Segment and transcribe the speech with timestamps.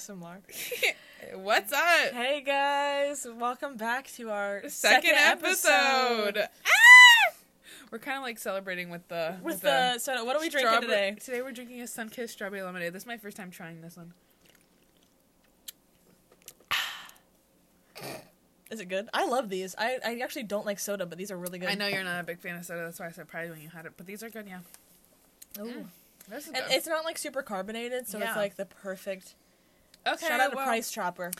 [0.00, 0.38] ASMR.
[1.36, 2.12] What's up?
[2.12, 6.36] Hey guys, welcome back to our Second, episode.
[6.36, 6.48] episode.
[6.66, 7.34] Ah!
[7.90, 11.16] We're kind of like celebrating with the With the so what are we drinking today?
[11.18, 12.92] Today we're drinking a Sunkist strawberry lemonade.
[12.92, 14.12] This is my first time trying this one.
[18.70, 19.08] Is it good?
[19.14, 19.74] I love these.
[19.78, 21.70] I, I actually don't like soda, but these are really good.
[21.70, 23.62] I know you're not a big fan of soda, that's why I said probably when
[23.62, 24.58] you had it, but these are good, yeah.
[25.58, 25.64] Ooh.
[25.70, 25.86] Mm.
[26.28, 26.74] This is And good.
[26.74, 28.26] it's not like super carbonated, so Yeah.
[28.28, 29.34] it's like the perfect.
[30.06, 30.26] Okay.
[30.26, 31.30] Shout out to Price Chopper.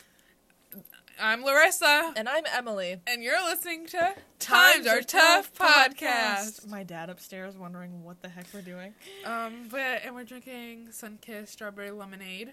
[1.19, 2.97] I'm Larissa, And I'm Emily.
[3.07, 6.67] and you're listening to Times Are Tough podcast.
[6.69, 8.93] My dad upstairs wondering what the heck we're doing.
[9.25, 12.51] Um, but and we're drinking Sunkist strawberry lemonade.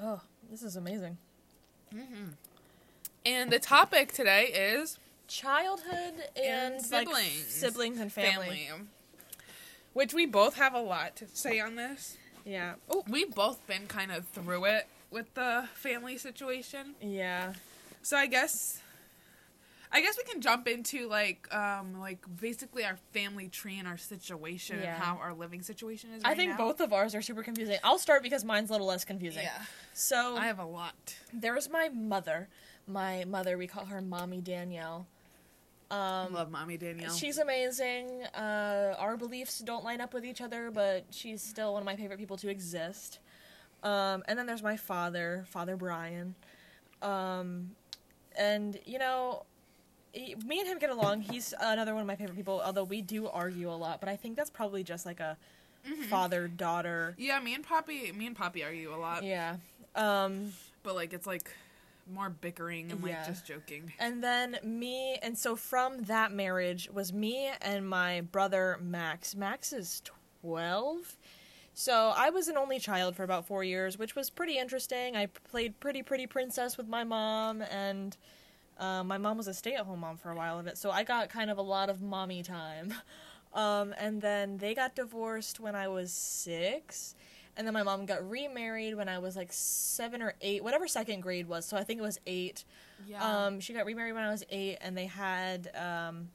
[0.00, 1.16] Oh, this is amazing.
[1.94, 2.32] Mm-hmm.
[3.24, 7.46] And the topic today is Childhood and, And like, siblings.
[7.48, 8.46] siblings and family.
[8.66, 8.70] family.
[9.94, 12.18] Which we both have a lot to say on this.
[12.44, 12.74] Yeah.
[12.90, 14.86] Oh, we've both been kind of through it
[15.16, 16.94] with the family situation.
[17.00, 17.54] Yeah.
[18.02, 18.82] So I guess
[19.90, 23.96] I guess we can jump into like um like basically our family tree and our
[23.96, 24.94] situation Yeah.
[24.94, 26.56] and how our living situation is I think now.
[26.58, 27.78] both of ours are super confusing.
[27.82, 29.44] I'll start because mine's a little less confusing.
[29.44, 29.62] Yeah.
[29.94, 31.16] So I have a lot.
[31.32, 32.48] there's my mother.
[32.86, 35.06] My mother, we call her Mommy Danielle.
[35.90, 37.12] Um, love mommy Danielle.
[37.12, 38.24] she's amazing.
[38.34, 41.94] Uh, our beliefs don't line up with each other, but she's still one of my
[41.96, 43.18] favorite people to exist.
[43.86, 46.34] Um, and then there's my father, Father Brian.
[47.02, 47.70] Um,
[48.36, 49.44] and you know,
[50.12, 51.20] he- me and him get along.
[51.22, 52.60] He's another one of my favorite people.
[52.64, 55.36] Although we do argue a lot, but I think that's probably just like a
[55.88, 56.02] Mm-hmm.
[56.08, 57.14] father daughter.
[57.16, 59.22] yeah, me and Poppy me and Poppy argue a lot.
[59.22, 59.58] Yeah.
[59.94, 61.48] Um, But like it's like
[62.12, 63.24] more bickering and like Yeah.
[63.26, 63.92] just joking.
[64.00, 69.36] And then me, and so from that marriage was me and my brother Max.
[69.36, 70.02] Max is
[70.42, 71.16] 12.
[71.78, 75.14] So I was an only child for about four years, which was pretty interesting.
[75.14, 78.16] I played Pretty Pretty Princess with my mom, and
[78.78, 80.78] uh, my mom was a stay at home mom for a while of it.
[80.78, 82.94] So I got kind of a lot of mommy time.
[83.54, 87.14] Um, and then they got divorced when I was six.
[87.56, 91.20] And then my mom got remarried when I was like seven or eight, whatever second
[91.22, 91.64] grade was.
[91.64, 92.64] So I think it was eight.
[93.08, 93.46] Yeah.
[93.46, 96.28] Um, she got remarried when I was eight, and they had um,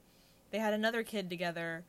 [0.50, 1.84] they had another kid together.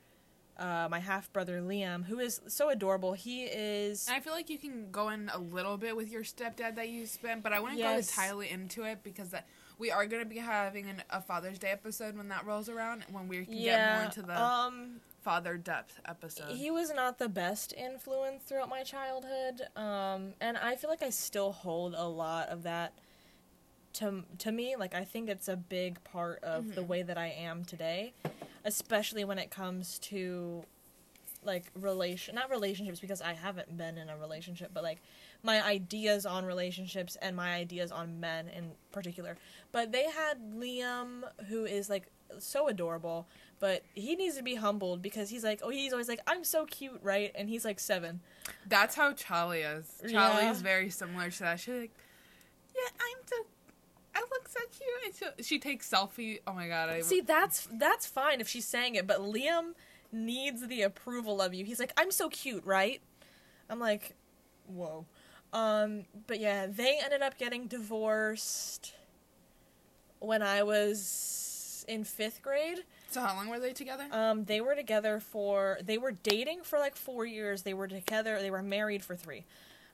[0.58, 3.14] Uh, my half brother Liam, who is so adorable.
[3.14, 6.22] He is And I feel like you can go in a little bit with your
[6.22, 8.14] stepdad that you spent, but I wouldn't Yes.
[8.14, 9.46] go entirely into it because that
[9.78, 13.04] we are going to be having an, a Father's Day episode when that rolls around,
[13.10, 16.50] when we can get more into the um father depth episode.
[16.50, 19.62] he was not the best influence throughout my childhood.
[19.76, 22.92] Um, and I feel like I still hold a lot of that
[23.94, 24.76] to to me.
[24.76, 26.86] Like I think it's a big part of the Mhm.
[26.86, 28.12] way that I am today,
[28.64, 30.64] especially when it comes to
[31.44, 34.98] like relation not relationships because I haven't been in a relationship, but like
[35.42, 39.36] my ideas on relationships and my ideas on men in particular.
[39.72, 42.06] But they had Liam who is like
[42.38, 43.26] so adorable,
[43.58, 46.64] but he needs to be humbled because he's like, oh, he's always like, I'm so
[46.64, 47.32] cute, right?
[47.34, 48.20] And he's like seven.
[48.68, 50.00] That's how Charlie is.
[50.02, 50.12] Yeah.
[50.12, 51.58] Charlie is very similar to that.
[51.60, 51.90] She's like,
[52.74, 53.46] yeah, I'm so, I look
[54.52, 55.24] so cute.
[55.26, 56.40] And she, she takes selfie.
[56.46, 59.72] Oh my god, I See, that's that's fine if she's saying it, but Liam
[60.12, 61.64] needs the approval of you.
[61.64, 63.00] He's like, I'm so cute, right?
[63.70, 64.14] I'm like,
[64.66, 65.06] whoa.
[65.52, 68.94] Um, but yeah, they ended up getting divorced
[70.18, 72.84] when I was in fifth grade.
[73.10, 74.06] So how long were they together?
[74.10, 77.62] Um, they were together for they were dating for like four years.
[77.62, 78.40] They were together.
[78.40, 79.44] They were married for three,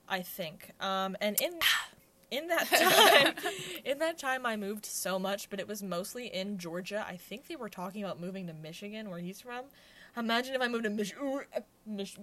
[0.07, 0.71] I think.
[0.79, 1.59] Um, and in
[2.31, 3.33] in that time,
[3.85, 7.05] in that time, I moved so much, but it was mostly in Georgia.
[7.07, 9.65] I think they were talking about moving to Michigan, where he's from.
[10.17, 11.41] Imagine if I moved to Michigan.
[11.85, 12.17] Mich-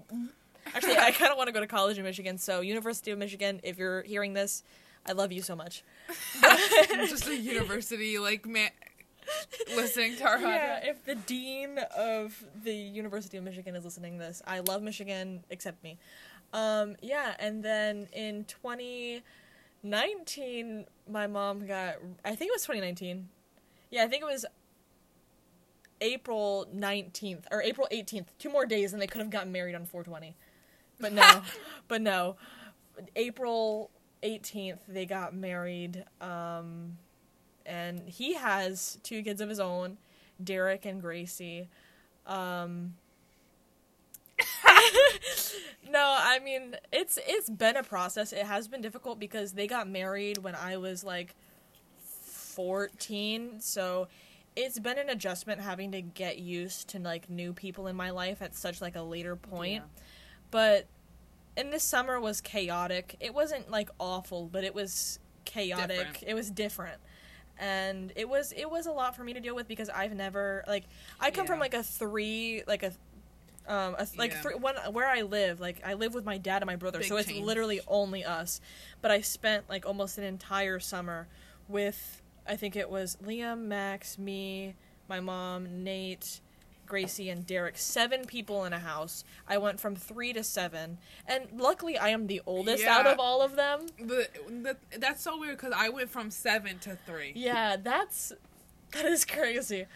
[0.74, 2.38] Actually, I kind of want to go to college in Michigan.
[2.38, 4.64] So, University of Michigan, if you're hearing this,
[5.06, 5.84] I love you so much.
[7.08, 8.70] just a university like man
[9.74, 14.24] listening to our Yeah, if the dean of the University of Michigan is listening to
[14.24, 15.98] this, I love Michigan, except me.
[16.52, 18.44] Um, yeah, and then in
[19.86, 23.28] 2019, my mom got, I think it was 2019.
[23.90, 24.44] Yeah, I think it was
[26.00, 28.26] April 19th, or April 18th.
[28.38, 30.34] Two more days and they could have gotten married on 420.
[30.98, 31.42] But no,
[31.88, 32.36] but no.
[33.14, 33.90] April
[34.22, 36.04] 18th, they got married.
[36.20, 36.98] Um,
[37.64, 39.98] and he has two kids of his own,
[40.42, 41.68] Derek and Gracie.
[42.26, 42.94] Um,
[45.90, 48.32] no, I mean it's it's been a process.
[48.32, 51.34] It has been difficult because they got married when I was like
[52.02, 54.08] 14, so
[54.56, 58.40] it's been an adjustment having to get used to like new people in my life
[58.40, 59.84] at such like a later point.
[59.84, 60.02] Yeah.
[60.50, 60.86] But
[61.56, 63.16] and this summer was chaotic.
[63.20, 65.96] It wasn't like awful, but it was chaotic.
[65.96, 66.24] Different.
[66.26, 67.00] It was different.
[67.58, 70.64] And it was it was a lot for me to deal with because I've never
[70.66, 70.84] like
[71.20, 72.92] I come from like a three like a
[73.68, 74.40] um a, like Yeah.
[74.42, 77.08] three, one where I live like I live with my dad and my brother Big
[77.08, 77.44] so it's change.
[77.44, 78.60] literally only us
[79.02, 81.26] but I spent like almost an entire summer
[81.68, 84.76] with I think it was Liam, Max, me,
[85.08, 86.40] my mom, Nate,
[86.86, 87.76] Gracie, and Derek.
[87.76, 89.24] Seven people in a house.
[89.48, 92.98] I went from three to seven, and luckily I am the oldest Yeah.
[92.98, 93.86] out of all of them.
[93.98, 97.32] The, the, that's so weird because I went from seven to three.
[97.34, 98.32] Yeah, that's
[98.92, 99.86] that is crazy.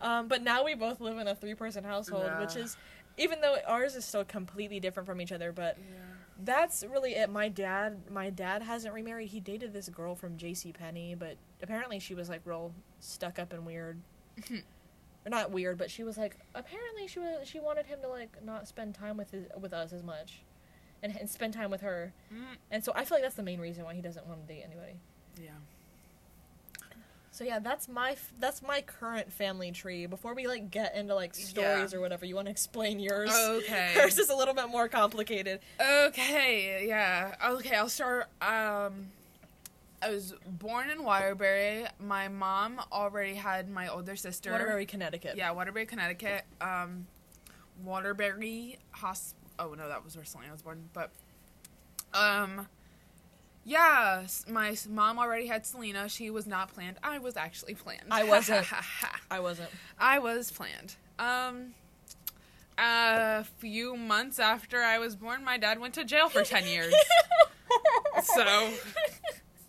[0.00, 2.76] Um, but now we both live in a three-person household, which is
[3.18, 5.76] even though ours is still completely different from each other, but
[6.42, 7.28] that's really it.
[7.30, 9.28] My dad, my dad hasn't remarried.
[9.28, 10.72] He dated this girl from J.C.
[10.72, 14.00] Penney, but apparently she was like real stuck up and weird.
[14.50, 18.42] or not weird, but she was like apparently she was she wanted him to like
[18.42, 20.40] not spend time with his, with us as much,
[21.02, 22.14] and, and spend time with her.
[22.32, 24.54] Mm, And so I feel like that's the main reason why he doesn't want to
[24.54, 24.94] date anybody.
[25.42, 25.50] yeah.
[27.40, 30.04] So yeah, that's my f- that's my current family tree.
[30.04, 31.96] Before we like get into like stories Yeah.
[31.98, 33.30] or whatever, you want to explain yours?
[33.34, 33.92] Okay.
[33.94, 35.60] Hers is a little bit more complicated.
[35.80, 37.34] Okay, yeah.
[37.42, 38.24] Okay, I'll start.
[38.42, 39.06] Um,
[40.02, 41.86] I was born in Waterbury.
[41.98, 44.52] My mom already had my older sister.
[44.52, 45.34] Waterbury, Connecticut.
[45.34, 46.44] Yeah, Waterbury, Connecticut.
[46.60, 47.06] Um,
[47.82, 49.32] Waterbury Hosp.
[49.58, 50.90] Oh no, that was where Selena was born.
[50.92, 51.10] But,
[52.12, 52.66] um,
[53.64, 56.08] yeah, my mom already had Selena.
[56.08, 56.96] She was not planned.
[57.02, 58.04] I was actually planned.
[58.10, 58.66] I wasn't.
[59.30, 59.70] I wasn't.
[59.98, 60.96] I was planned.
[61.18, 61.74] Um,
[62.78, 66.94] a few months after I was born, my dad went to jail for ten years.
[68.22, 68.70] so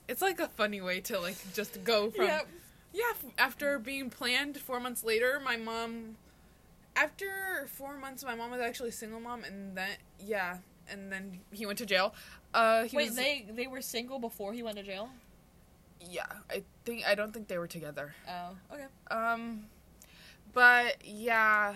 [0.08, 2.48] it's like a funny way to like just go from Yep.
[2.94, 3.12] yeah.
[3.38, 6.16] After being planned, four months later, my mom.
[6.96, 10.58] After four months, my mom was actually a single mom, and then yeah,
[10.90, 12.14] and then he went to jail.
[12.54, 15.10] Uh, he Wait, was, they they were single before he went to jail.
[16.00, 16.26] yeah.
[16.50, 18.16] I think I don't think they were together.
[18.28, 18.86] Oh, okay.
[19.10, 19.66] Um,
[20.54, 21.76] but yeah,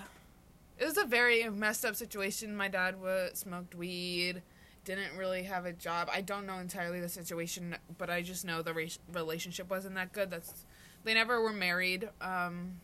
[0.79, 2.55] it was a very messed up situation.
[2.55, 4.41] My dad was smoked weed,
[4.83, 6.09] didn't really have a job.
[6.11, 10.11] I don't know entirely the situation, but I just know the re- relationship wasn't that
[10.13, 10.29] good.
[10.31, 10.65] That's
[11.03, 12.09] they never were married.
[12.21, 12.81] Um,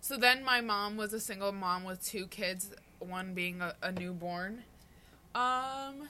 [0.00, 3.92] so then my mom was a single mom with two kids, one being a, a
[3.92, 4.64] newborn.
[5.34, 6.08] Um.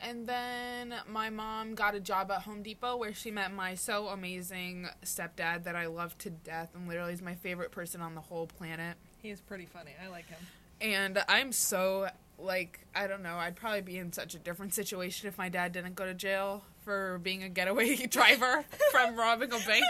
[0.00, 4.08] And then my mom got a job at Home Depot where she met my so
[4.08, 8.20] amazing stepdad that I love to death and literally is my favorite person on the
[8.20, 8.96] whole planet.
[9.22, 9.92] He is pretty funny.
[10.02, 10.38] I like him.
[10.80, 12.08] And I'm so
[12.38, 15.72] like I don't know, I'd probably be in such a different situation if my dad
[15.72, 19.84] didn't go to jail for being a getaway driver from robbing a bank.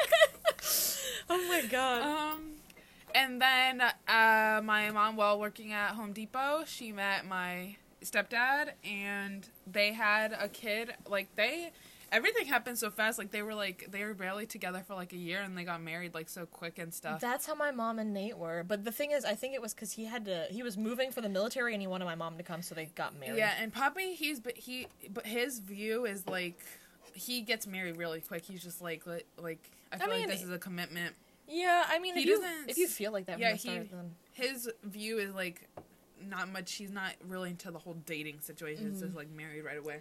[1.28, 2.02] Oh my god.
[2.02, 2.50] Um,
[3.14, 9.48] and then uh, my mom, while working at Home Depot, she met my stepdad, and
[9.66, 10.94] they had a kid.
[11.08, 11.72] Like they,
[12.12, 13.18] everything happened so fast.
[13.18, 15.82] Like they were like they were barely together for like a year, and they got
[15.82, 17.20] married like so quick and stuff.
[17.20, 18.62] That's how my mom and Nate were.
[18.66, 20.46] But the thing is, I think it was because he had to.
[20.50, 22.86] He was moving for the military, and he wanted my mom to come, so they
[22.86, 23.38] got married.
[23.38, 26.58] yeah, and Poppy, he's but he, but his view is like
[27.14, 28.44] he gets married really quick.
[28.44, 31.14] He's just like li- like I feel mean, like this is a commitment.
[31.46, 33.90] Yeah, I mean, He if you, doesn't if you feel like that yeah, he- start,
[33.90, 35.68] then His view is like
[36.28, 36.68] not much.
[36.68, 38.88] She's not really into the whole dating situation.
[38.90, 40.00] It's just like married right away.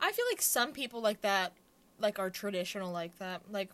[0.00, 1.52] I feel like some people like that,
[1.98, 3.42] like are traditional like that.
[3.50, 3.70] Like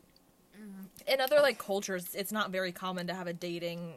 [1.07, 3.95] in other like cultures, it's not very common to have a dating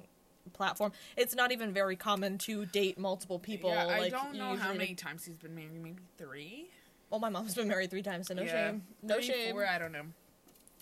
[0.54, 0.92] platform.
[1.18, 3.70] It's not even very common to date multiple people.
[3.72, 5.74] Yeah, I like, don't know how many times he's been married.
[5.74, 6.70] Maybe three.
[7.10, 8.84] Well, my mom's been married three times, so no Yeah, shame.
[9.04, 9.54] No three, shame.
[9.54, 10.06] Four, I don't know.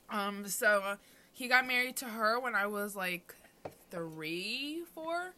[0.10, 0.48] Um.
[0.48, 0.96] So uh,
[1.32, 3.36] he got married to her when I was like
[3.90, 5.34] three, four.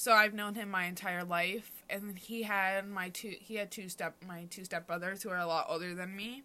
[0.00, 3.34] So I've known him my entire life, and he had my two.
[3.38, 6.42] He had two step my two step brothers who are a lot older than me.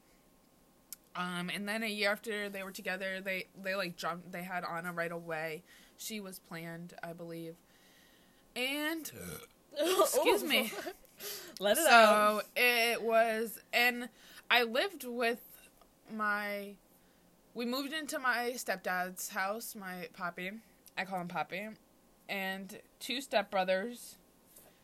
[1.15, 4.33] Um, and then a year after they were together, they they like jumped.
[4.33, 5.63] They had Anna right away.
[5.97, 7.55] She was planned, I believe.
[8.57, 9.09] And
[9.79, 10.73] excuse me.
[11.61, 12.41] Let it out.
[12.41, 14.09] So it was, and
[14.51, 15.39] I lived with
[16.13, 16.73] my.
[17.53, 20.51] We moved into my stepdad's house, my poppy.
[20.97, 21.69] I call him Poppy,
[22.29, 24.15] and two stepbrothers,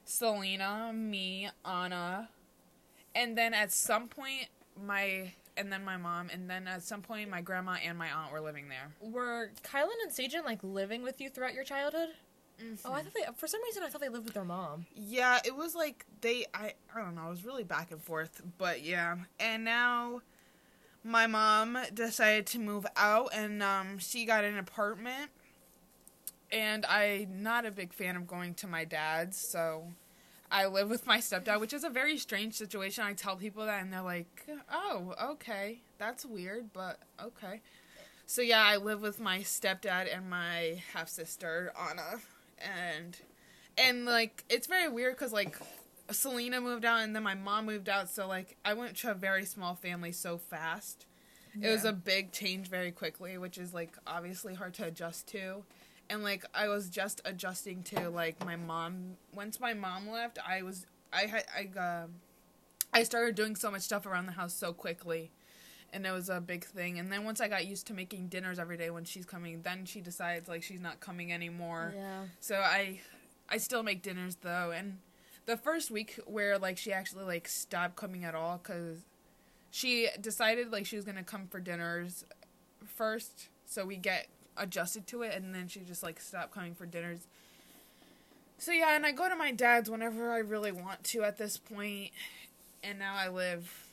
[0.05, 2.29] Selena, me, Anna,
[3.15, 4.47] and then at some point
[4.81, 8.31] my and then my mom, and then at some point my grandma and my aunt
[8.31, 8.91] were living there.
[9.01, 12.09] Were Kylan and Sajin like living with you throughout your childhood?
[12.63, 12.87] Mm-hmm.
[12.87, 13.23] Oh, I thought they.
[13.35, 14.85] For some reason, I thought they lived with their mom.
[14.95, 18.41] Yeah, it was like they I I don't know, it was really back and forth,
[18.57, 19.15] but yeah.
[19.39, 20.21] And now
[21.03, 25.31] my mom decided to move out and um she got an apartment.
[26.51, 29.87] And I'm not a big fan of going to my dad's, so
[30.51, 33.05] I live with my stepdad, which is a very strange situation.
[33.05, 37.61] I tell people that, and they're like, "Oh, okay, that's weird, but okay."
[38.25, 42.19] So yeah, I live with my stepdad and my half sister Anna,
[42.59, 43.17] and
[43.77, 45.57] and like it's very weird because like
[46.11, 49.13] Selena moved out and then my mom moved out, so like I went to a
[49.13, 51.05] very small family so fast.
[51.61, 55.63] It was a big change very quickly, which is like obviously hard to adjust to.
[56.11, 59.15] And like I was just adjusting to like my mom.
[59.33, 62.07] Once my mom left, I was I had I uh,
[62.93, 65.31] I started doing so much stuff around the house so quickly,
[65.93, 66.99] and it was a big thing.
[66.99, 69.85] And then once I got used to making dinners every day when she's coming, then
[69.85, 71.93] she decides like she's not coming anymore.
[71.95, 72.23] Yeah.
[72.41, 72.99] So I
[73.47, 74.97] I still make dinners though, and
[75.45, 78.99] the first week where like she actually like stopped coming at all cuz
[79.69, 82.25] she decided like she was going to come for dinners
[82.85, 84.27] first so we get
[84.61, 87.27] adjusted to it and then she just like stopped coming for dinners.
[88.57, 91.57] So yeah, and I go to my dad's whenever I really want to at this
[91.57, 92.11] point.
[92.83, 93.87] And now I live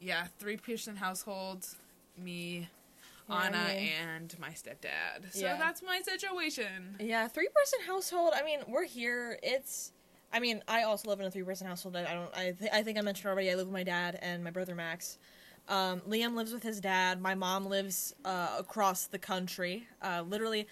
[0.00, 1.76] yeah, three person households,
[2.18, 2.68] me,
[3.30, 5.32] Anna and my stepdad.
[5.32, 5.56] So Yeah.
[5.56, 6.96] that's my situation.
[6.98, 8.32] Yeah, three person household.
[8.34, 9.38] I mean, we're here.
[9.42, 9.92] It's.
[10.34, 11.94] I mean, I also live in a three person household.
[11.96, 12.36] I don't.
[12.36, 13.50] I th- I think I mentioned already.
[13.50, 15.18] I live with my dad and my brother Max.
[15.68, 17.20] Um, Liam lives with his dad.
[17.20, 19.86] My mom lives uh, across the country.
[20.02, 20.66] Uh, literally,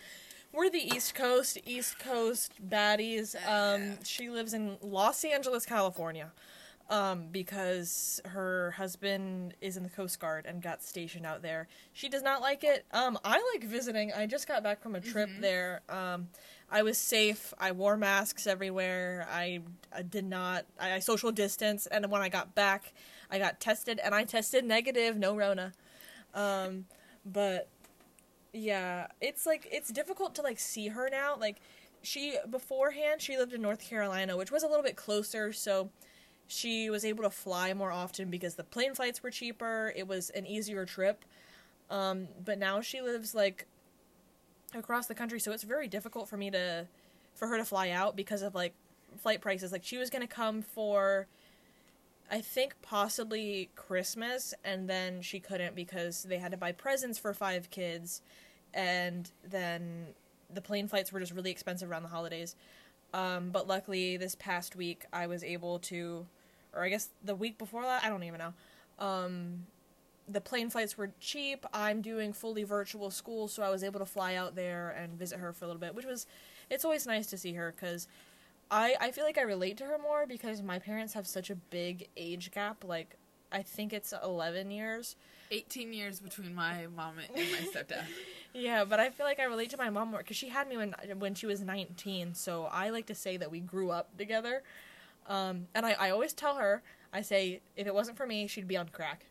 [0.53, 1.59] we're the East Coast.
[1.65, 3.35] East Coast baddies.
[3.47, 6.33] Um, she lives in Los Angeles, California.
[6.89, 11.69] Um, because her husband is in the Coast Guard and got stationed out there.
[11.93, 12.85] She does not like it.
[12.91, 14.13] Um, I like visiting.
[14.13, 15.83] I just got back from a trip there.
[15.89, 16.31] Um,
[16.69, 17.55] I was safe.
[17.61, 19.29] I wore masks everywhere.
[19.31, 19.61] I,
[19.95, 20.65] I did not.
[20.81, 21.87] I, I social distance.
[21.87, 22.93] And when I got back,
[23.31, 25.17] I got tested, and I tested negative.
[25.17, 25.73] No Rona.
[26.35, 26.87] Um,
[27.25, 27.69] but
[28.53, 31.37] yeah, it's like it's difficult to like see her now.
[31.39, 31.57] Like
[32.03, 35.91] she beforehand, she lived in North Carolina, which was a little bit closer, so
[36.47, 39.93] she was able to fly more often because the plane flights were cheaper.
[39.95, 41.25] It was an easier trip.
[41.91, 43.67] Um, but now she lives like
[44.75, 46.87] across the country, so it's very difficult for me to
[47.35, 48.75] for her to fly out because of like
[49.19, 49.73] flight prices.
[49.73, 51.27] Like she was gonna come for
[52.31, 57.35] I think possibly Christmas and then she couldn't because they had to buy presents for
[57.35, 58.23] five kids
[58.73, 60.07] and then
[60.53, 62.55] the plane flights were just really expensive around the holidays.
[63.13, 66.27] Um, but luckily this past week I was able to
[66.75, 68.55] or I guess the week before that, I don't even know.
[68.99, 69.67] Um,
[70.29, 71.67] the plane flights were cheap.
[71.73, 75.41] I'm doing fully virtual school, so I was able to fly out there and visit
[75.41, 76.27] her for a little bit, which was
[76.69, 78.07] it's always nice to see her cuz
[78.71, 81.55] I I feel like I relate to her more because my parents have such a
[81.57, 83.17] big age gap, like
[83.53, 85.17] I think it's 11 years.
[85.51, 87.43] 18 years between my mom and my
[87.75, 88.05] stepdad.
[88.55, 90.77] Yeah, but I feel like I relate to my mom more because she had me
[90.77, 92.35] when when she was 19.
[92.35, 94.63] So I like to say that we grew up together.
[95.27, 98.67] Um, and I, I always tell her, I say, if it wasn't for me, she'd
[98.67, 99.27] be on crack.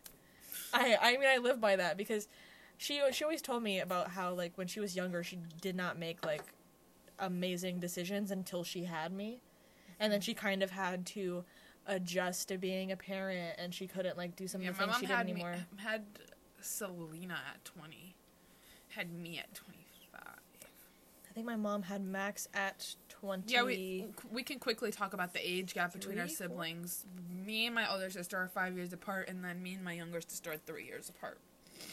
[0.72, 2.28] I I mean I live by that because
[2.76, 5.98] she she always told me about how like when she was younger she did not
[5.98, 6.44] make like
[7.20, 9.40] amazing decisions until she had me,
[9.98, 11.44] and then she kind of had to
[11.86, 14.96] adjust to being a parent and she couldn't like do some Yeah, of the things
[14.96, 15.56] she did had me, anymore.
[15.76, 16.04] had
[16.60, 18.14] Selena at 20,
[18.90, 20.20] had me at 25.
[20.22, 23.52] I think my mom had Max at 20.
[23.52, 26.48] Yeah, we we can quickly talk about the age gap between our Three, four?
[26.48, 27.04] siblings.
[27.46, 30.20] Me and my older sister are five years apart, and then me and my younger
[30.20, 31.38] sister are three years apart.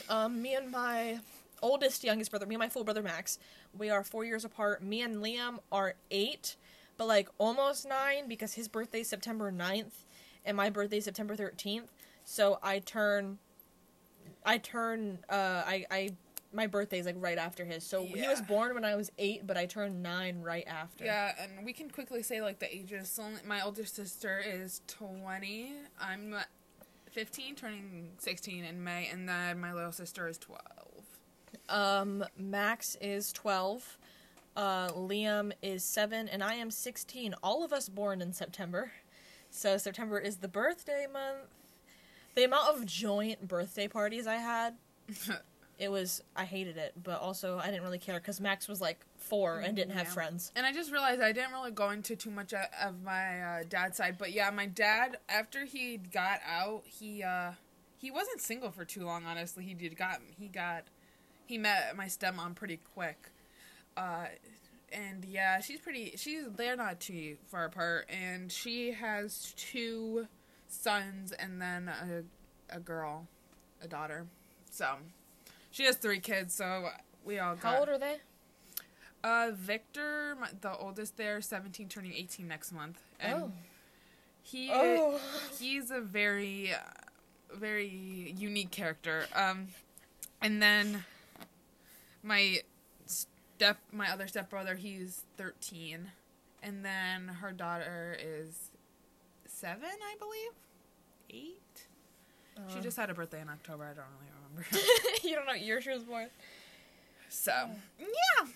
[0.09, 1.19] Um, me and my
[1.61, 3.39] oldest youngest brother, me and my full brother Max,
[3.77, 4.83] we are four years apart.
[4.83, 6.55] Me and Liam are eight,
[6.97, 10.05] but like almost nine because his birthday's September 9th
[10.45, 11.87] and my birthday's September 13th.
[12.23, 13.37] So I turn,
[14.45, 16.09] I turn, uh, I, I,
[16.53, 17.83] my birthday's like right after his.
[17.83, 21.05] So he was born when I was eight, but I turned nine right after.
[21.05, 23.09] Yeah, and we can quickly say like the ages.
[23.09, 25.73] So my older sister is 20.
[25.99, 26.35] I'm
[27.11, 30.61] 15, turning 16 in May, and then my little sister is 12.
[31.69, 33.97] Um, Max is 12.
[34.55, 37.35] Uh, Liam is 7, and I am 16.
[37.43, 38.91] All of us born in September.
[39.51, 41.47] So September is the birthday month.
[42.35, 44.75] The amount of joint birthday parties I had,
[45.79, 48.99] it was, I hated it, but also I didn't really care because Max was like
[49.17, 50.51] four and didn't have friends.
[50.55, 53.63] And I just realized I didn't really go into too much of- of my uh,
[53.67, 57.51] dad's side, but yeah, my dad after he got out, he uh
[57.99, 59.25] he wasn't single for too long.
[59.25, 60.83] Honestly, he did got he got
[61.47, 63.29] he met my stepmom pretty quick,
[63.95, 64.25] uh,
[64.91, 66.13] and yeah, she's pretty.
[66.17, 70.27] She's they're not too far apart, and she has two
[70.67, 72.23] sons and then a
[72.75, 73.27] a girl,
[73.81, 74.25] a daughter.
[74.69, 74.95] So
[75.71, 76.53] she has three kids.
[76.53, 76.89] So
[77.25, 77.73] we all got.
[77.73, 78.17] How old are they?
[79.23, 82.99] Uh, Victor, my, the oldest there, 17, turning 18 next month.
[83.19, 83.51] And Oh.
[84.43, 85.19] He Oh.
[85.59, 86.71] he's a very
[87.53, 89.25] very unique character.
[89.35, 89.67] Um,
[90.41, 91.03] and then
[92.27, 92.57] my
[93.05, 96.11] step my other stepbrother he's 13
[96.61, 98.69] and then her daughter is
[99.47, 100.51] 7 i believe?
[101.29, 101.57] 8
[102.71, 102.81] she Uh.
[102.81, 104.67] just had a birthday in october i don't really remember.
[105.27, 106.27] You don't know what year she was born.
[107.29, 107.69] so
[107.99, 108.47] yeah.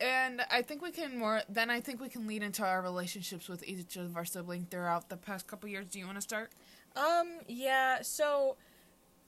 [0.00, 3.48] And i think we can more then i think we can lead into our relationships
[3.48, 5.86] with each of our siblings throughout the past couple years.
[5.86, 6.50] Do you want to start?
[6.96, 8.56] Um, yeah, so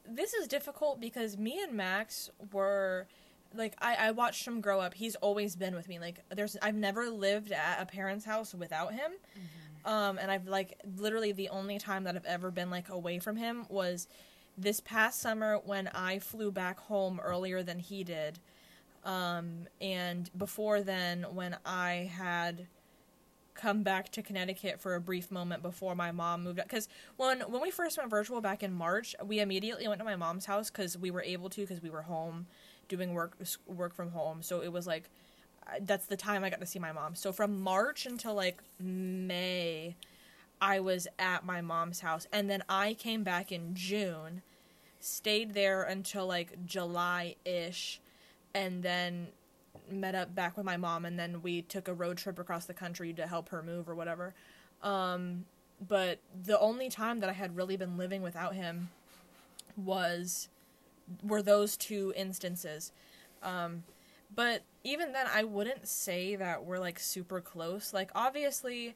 [0.09, 3.07] this is difficult because me and Max were
[3.54, 4.94] like I, I watched him grow up.
[4.94, 5.99] He's always been with me.
[5.99, 9.12] Like there's I've never lived at a parent's house without him.
[9.85, 13.37] Um, and I've like literally the only time that I've ever been like away from
[13.37, 14.09] him was
[14.56, 18.38] this past summer when I flew back home earlier than he did.
[19.04, 22.68] Um, and before then when I had
[23.54, 26.68] come back to Connecticut for a brief moment before my mom moved up.
[26.68, 30.16] Because when when we first went virtual back in March, we immediately went to my
[30.16, 32.47] mom's house because we were able to because we were home
[32.92, 34.42] doing work work from home.
[34.42, 35.08] So it was like
[35.80, 37.14] that's the time I got to see my mom.
[37.14, 39.96] So from March until like May,
[40.61, 44.42] I was at my mom's house, and then I came back in June,
[45.00, 48.00] stayed there until like July ish,
[48.54, 49.28] and then
[49.90, 52.75] met up back with my mom and then we took a road trip across the
[52.75, 54.34] country to help her move or whatever.
[54.82, 55.44] Um,
[55.87, 58.90] but the only time that I had really been living without him
[59.76, 60.49] was
[61.23, 62.92] were those two instances.
[63.42, 63.85] Um,
[64.35, 67.92] but even then I wouldn't say that we're like super close.
[67.92, 68.94] Like obviously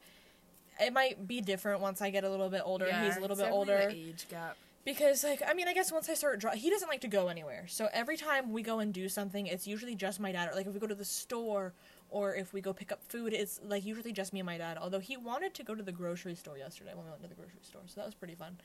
[0.81, 2.87] it might be different once I get a little bit older.
[2.87, 3.89] Yeah, He's a little bit older.
[3.91, 4.57] age gap.
[4.85, 7.27] Because like i mean i guess once i start dri- he doesn't like to go
[7.29, 7.65] anywhere.
[7.69, 10.49] So every time we go and do something it's usually just my dad.
[10.51, 11.75] Or like if we go to the store
[12.09, 14.79] or if we go pick up food it's like usually just me and my dad.
[14.81, 17.35] Although he wanted to go to the grocery store yesterday when we went to the
[17.35, 17.83] grocery store.
[17.87, 18.57] So that was pretty fun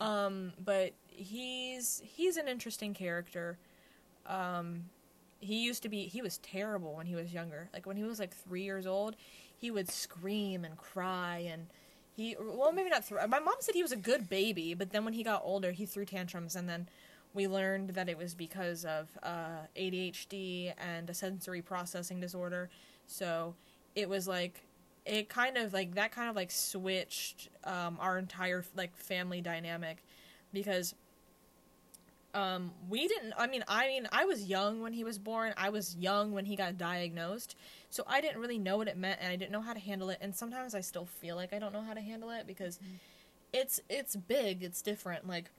[0.00, 3.58] um but he's he's an interesting character.
[4.26, 4.84] Um
[5.40, 7.68] he used to be he was terrible when he was younger.
[7.72, 9.16] Like when he was like three years old
[9.56, 11.66] he would scream and cry and
[12.16, 15.14] he well maybe not my mom said he was a good baby but then when
[15.14, 16.56] he got older he threw tantrums.
[16.56, 16.88] And then
[17.32, 22.68] we learned that it was because of uh, adhd and a sensory processing disorder.
[23.06, 23.54] So
[23.94, 24.62] it was like
[25.06, 30.04] it kind of like that kind of like switched um, our entire like family dynamic
[30.52, 30.94] because
[32.32, 35.52] um we didn't i mean i mean i was young when he was born.
[35.56, 37.56] I was young when he got diagnosed.
[37.90, 40.10] So i didn't really know what it meant and i didn't know how to handle
[40.10, 40.18] it.
[40.20, 42.78] And sometimes i still feel like i don't know how to handle it because
[43.52, 44.62] it's it's big.
[44.62, 45.26] It's different.
[45.28, 45.50] Like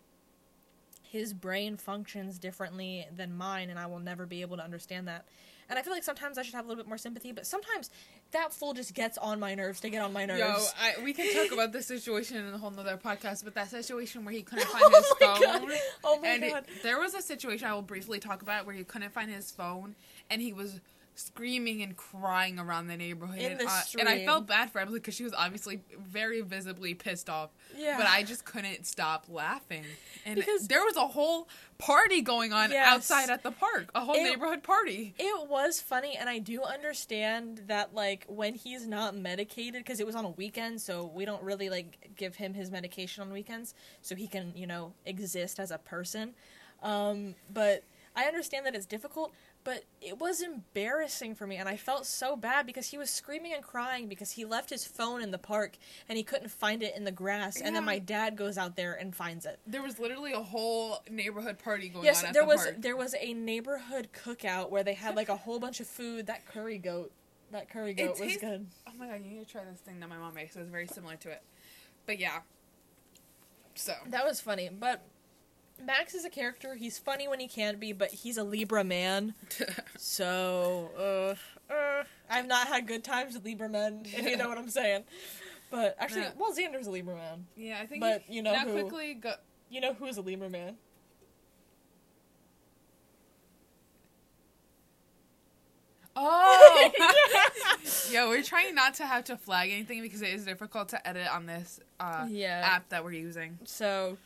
[1.12, 5.26] his brain functions differently than mine and i will never be able to understand that
[5.70, 7.90] and i feel like sometimes i should have a little bit more sympathy but sometimes
[8.32, 11.12] that fool just gets on my nerves to get on my nerves Yo, I, we
[11.14, 14.42] can talk about this situation in a whole nother podcast, but that situation where he
[14.42, 15.42] couldn't find his Oh my phone.
[15.68, 15.78] God.
[16.06, 16.66] Oh my and it- God.
[16.82, 19.96] there was a situation I will briefly talk about where he couldn't find his phone
[20.30, 20.80] and he was
[21.16, 23.38] screaming and crying around the neighborhood.
[23.40, 26.94] In the uh, and I felt bad for Emily because she was obviously very visibly
[26.94, 27.50] pissed off.
[27.78, 27.98] Yeah.
[27.98, 29.84] But I just couldn't stop laughing.
[30.26, 31.48] And Because- there was a whole
[31.78, 32.88] party going on Yes.
[32.88, 35.14] outside at the park, a whole It- neighborhood party.
[35.18, 40.06] It was funny, and I do understand that, like, when he's not medicated, because it
[40.06, 43.74] was on a weekend, so we don't really, like, give him his medication on weekends,
[44.02, 46.36] so he can, you know, exist as a person.
[46.84, 47.84] Um, but
[48.16, 52.36] I understand that it's difficult, but it was embarrassing for me, and I felt so
[52.36, 55.78] bad because he was screaming and crying because he left his phone in the park
[56.10, 58.94] and he couldn't find it in the grass, and then my dad goes out there
[58.94, 59.60] and finds it.
[59.68, 62.76] There was literally a whole neighborhood party going Yes, on at there the was park.
[62.80, 66.28] there was a neighborhood cookout where they had like a whole bunch of food.
[66.28, 67.12] That curry goat,
[67.52, 68.66] that curry goat was tastes- good.
[68.88, 70.56] Oh my god, you need to try this thing that my mom makes.
[70.56, 71.44] It's very similar to it.
[72.06, 72.40] But yeah.
[73.76, 73.94] So.
[74.08, 75.02] That was funny, but
[75.86, 76.76] Max is a character.
[76.76, 79.34] He's funny when he can be, but he's a Libra man.
[79.98, 80.90] So,
[81.70, 84.70] uh, uh, I've not had good times with Libra men, if you know what I'm
[84.70, 85.04] saying.
[85.70, 86.32] But actually, Yeah.
[86.38, 87.46] well, Xander's a Libra man.
[87.56, 88.02] yeah, I think.
[88.02, 89.34] But, you know who- quickly go.
[89.70, 90.76] You know who's a Libra man?
[96.16, 96.92] Oh.
[98.12, 101.28] Yo, we're trying not to have to flag anything because it is difficult to edit
[101.34, 102.62] on this uh, Yeah.
[102.66, 103.58] app that we're using.
[103.64, 104.18] So,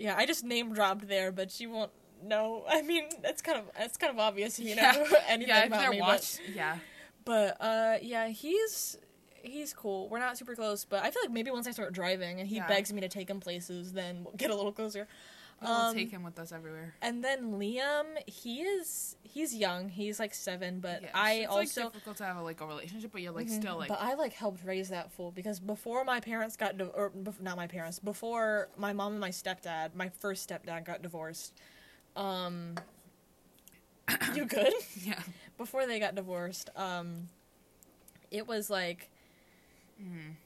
[0.00, 1.92] yeah, I just name dropped there, but she won't
[2.24, 2.64] know.
[2.68, 5.04] I mean, it's kind of it's kind of obvious, you know, Yeah.
[5.28, 6.78] anything yeah, about but- watched, yeah.
[7.24, 8.96] But uh yeah, he's
[9.42, 10.08] he's cool.
[10.08, 12.56] We're not super close, but I feel like maybe once I start driving and he
[12.56, 12.66] Yeah.
[12.66, 15.06] begs me to take him places, then we'll get a little closer.
[15.62, 16.94] We'll Um, take him with us everywhere.
[17.02, 19.88] And then Liam, he is he's young.
[19.90, 22.66] He's like seven, but Yes, I it's also like difficult to have a, like a
[22.66, 23.60] relationship, but you're like Mhm.
[23.60, 26.84] still like But I like helped raise that fool because before my parents got di-
[26.84, 31.02] or bef- not my parents, before my mom and my stepdad, my first stepdad got
[31.02, 31.52] divorced.
[32.16, 32.76] Um
[34.34, 34.72] You good?
[34.96, 35.20] yeah.
[35.58, 37.28] Before they got divorced, um
[38.30, 39.10] it was like
[40.02, 40.36] Mm.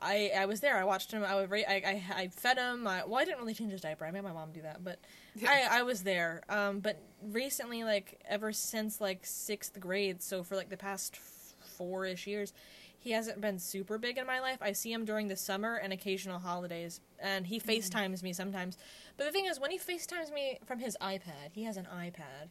[0.00, 0.76] I I was there.
[0.76, 1.24] I watched him.
[1.24, 2.86] I would ra- I, I I fed him.
[2.86, 4.04] I, well, I didn't really change his diaper.
[4.04, 4.98] I made my mom do that, but
[5.46, 6.42] I I was there.
[6.48, 12.04] Um, but recently, like ever since like sixth grade, so for like the past four
[12.06, 12.52] ish years,
[12.98, 14.58] he hasn't been super big in my life.
[14.60, 18.76] I see him during the summer and occasional holidays, and he FaceTimes me sometimes.
[19.16, 22.48] But the thing is, when he FaceTimes me from his iPad, he has an iPad.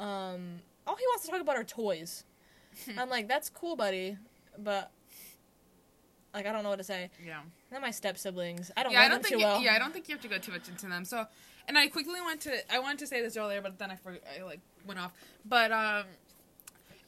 [0.00, 2.24] Um, all he wants to talk about are toys.
[2.98, 4.16] I'm like, that's cool, buddy,
[4.58, 4.90] but
[6.34, 7.10] like I don't know what to say.
[7.24, 7.40] Yeah.
[7.70, 8.70] Not my step siblings.
[8.76, 9.60] I don't yeah, know I don't them think too you, well.
[9.62, 11.04] yeah, I don't think you have to go too much into them.
[11.04, 11.26] So,
[11.68, 14.12] and I quickly went to I wanted to say this earlier, but then I for,
[14.38, 15.12] I like went off.
[15.44, 16.04] But um,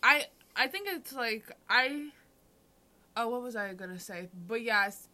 [0.03, 0.25] I
[0.57, 2.09] I think it's like I
[3.17, 4.29] oh what was I gonna say?
[4.47, 5.09] But yes,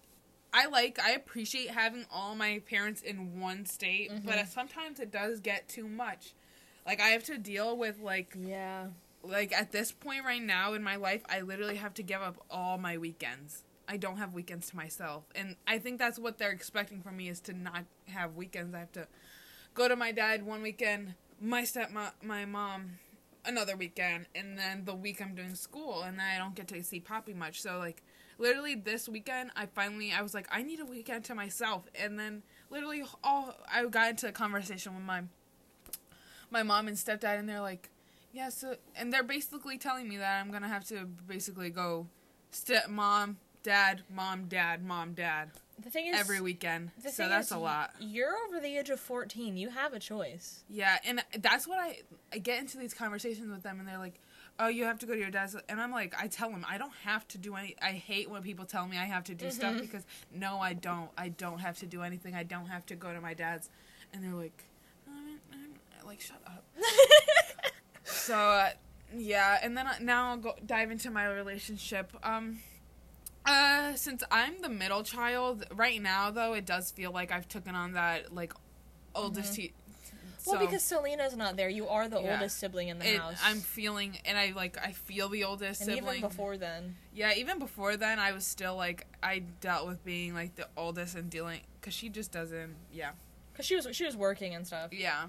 [0.52, 4.48] I like I appreciate having all my parents in one state, but Mhm.
[4.48, 6.32] sometimes it does get too much.
[6.86, 8.88] Like I have to deal with like Yeah.
[9.22, 12.42] like at this point right now in my life, I literally have to give up
[12.50, 13.62] all my weekends.
[13.90, 17.28] I don't have weekends to myself, and I think that's what they're expecting from me
[17.28, 18.72] is to not have weekends.
[18.72, 19.08] I have to
[19.74, 21.90] go to my dad one weekend, my step
[22.22, 23.00] my mom
[23.44, 26.80] another weekend, and then the week I'm doing school, and then I don't get to
[26.84, 27.60] see Poppy much.
[27.62, 28.04] So like
[28.38, 32.16] literally this weekend, I finally I was like I need a weekend to myself, and
[32.16, 35.22] then literally all I got into a conversation with my
[36.48, 37.90] my mom and stepdad, and they're like
[38.32, 42.06] yeah, so and they're basically telling me that I'm gonna have to basically go
[42.52, 45.50] step mom, dad, mom, dad, mom, dad
[45.82, 46.90] The thing is, every weekend.
[47.02, 47.92] the So that's is, a lot.
[48.00, 49.56] You're over the age of 14.
[49.56, 50.64] You have a choice.
[50.68, 52.00] Yeah, and that's what I
[52.32, 54.20] I get into these conversations with them, and they're like,
[54.58, 56.78] "Oh, you have to go to your dad's," and I'm like, I tell them I
[56.78, 57.76] don't have to do any.
[57.82, 59.80] I hate when people tell me I have to do stuff Mhm.
[59.80, 61.10] because no, I don't.
[61.18, 62.34] I don't have to do anything.
[62.34, 63.68] I don't have to go to my dad's,
[64.12, 64.64] and they're like,
[65.08, 65.74] "Um, um,"
[66.06, 66.64] like shut up.
[68.04, 68.70] so uh,
[69.16, 72.12] yeah, and then now I'll go dive into my relationship.
[72.22, 72.60] Um,
[73.50, 77.74] uh, since I'm the middle child right now, though, it does feel like I've taken
[77.74, 78.52] on that like
[79.14, 79.52] oldest.
[79.52, 79.56] Mhm.
[79.56, 79.72] Te-
[80.46, 81.68] well, because Selena's not there.
[81.68, 82.32] You are the Yeah.
[82.32, 83.38] oldest sibling in the it, house.
[83.44, 86.18] I'm feeling, and I like I feel the oldest and sibling.
[86.18, 86.96] even before then.
[87.12, 91.14] yeah, even before then, I was still like I dealt with being like the oldest
[91.14, 92.74] and dealing because she just doesn't.
[92.92, 93.10] Yeah,
[93.52, 94.92] Because she was she was working and stuff.
[94.94, 95.26] yeah.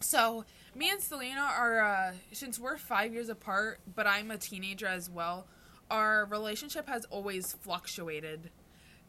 [0.00, 0.44] So
[0.74, 5.08] me and Selena are uh, since we're five years apart, but I'm a teenager as
[5.08, 5.46] well.
[5.90, 8.50] Our relationship has always fluctuated.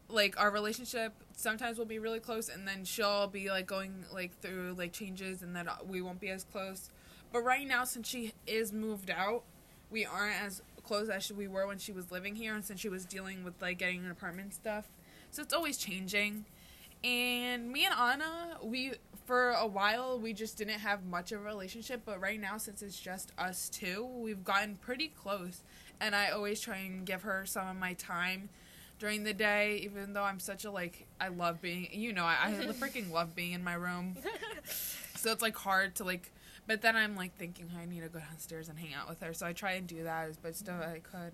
[0.09, 4.39] Like our relationship sometimes will be really close, and then she'll be like going like
[4.41, 6.89] through like changes, and then we won't be as close.
[7.33, 9.43] But right now, since she is moved out,
[9.89, 12.89] we aren't as close as we were when she was living here, and since she
[12.89, 14.87] was dealing with like getting an apartment stuff.
[15.31, 16.45] So it's always changing.
[17.03, 18.93] And me and Anna, we
[19.25, 22.81] for a while we just didn't have much of a relationship, but right now since
[22.81, 25.63] it's just us two, we've gotten pretty close.
[25.99, 28.49] And I always try and give her some of my time
[28.99, 32.37] during the day, even though I'm such a like I love being you know, I,
[32.47, 34.15] I freaking love being in my room.
[35.15, 36.31] So it's like hard to like
[36.67, 39.33] but then I'm like thinking I need to go downstairs and hang out with her.
[39.33, 41.33] So I try and do that as best as I could.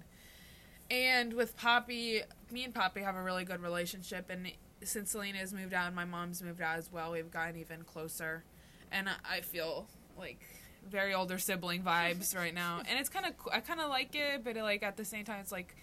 [0.89, 2.21] And with Poppy,
[2.51, 4.51] me and Poppy have a really good relationship and
[4.83, 7.83] since Selena has moved out and my mom's moved out as well, we've gotten even
[7.83, 8.43] closer.
[8.91, 10.41] And I- I feel like
[10.89, 12.81] very older sibling vibes right now.
[12.87, 15.39] And it's kind of I kind of like it, but like at the same time
[15.41, 15.75] it's like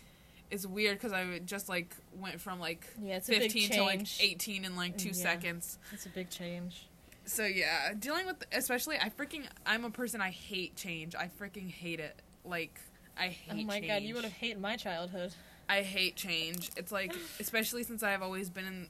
[0.50, 3.82] it's weird because I just like went from like Yeah, it's a big 15 to
[3.84, 5.14] like 18 in like two Yeah.
[5.14, 5.78] seconds.
[5.92, 6.86] It's a big change.
[7.24, 11.14] So yeah, dealing with especially I freaking I'm a person I hate change.
[11.14, 12.16] I freaking hate it.
[12.44, 12.80] Like
[13.16, 13.62] I oh hate.
[13.64, 13.86] oh my change.
[13.88, 15.32] god, you would have hated my childhood.
[15.68, 16.70] I hate change.
[16.76, 18.88] It's like especially since I've always been in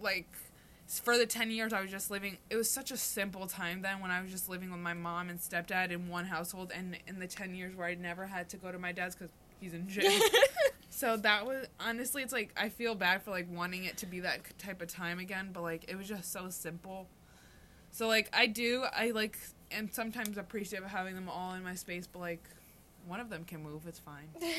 [0.00, 0.28] like
[0.98, 4.00] for the 10 years I was just living it was such a simple time then
[4.00, 7.20] when I was just living with my mom and stepdad in one household and in
[7.20, 9.28] the 10 years where I never had to go to my dad's cuz
[9.60, 10.20] he's in jail.
[10.90, 14.20] so that was honestly it's like I feel bad for like wanting it to be
[14.20, 17.06] that type of time again, but like it was just so simple.
[17.92, 19.38] So like I do I like
[19.70, 22.42] am sometimes appreciative of having them all in my space, but like
[23.06, 24.28] one of them can move, it's fine.